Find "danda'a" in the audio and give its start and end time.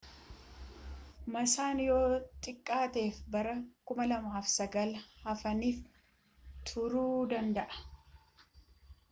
7.31-7.75